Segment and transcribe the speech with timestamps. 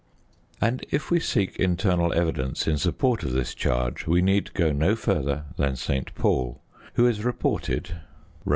[0.59, 4.95] And if we seek internal evidence in support of this charge we need go no
[4.95, 6.15] further than St.
[6.15, 6.59] Paul,
[6.95, 7.97] who is reported
[8.43, 8.49] (Rom.